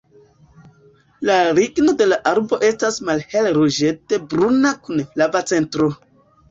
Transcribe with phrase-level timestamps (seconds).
[1.29, 5.97] La ligno de la arbo estas malhelruĝete bruna kun flava centro.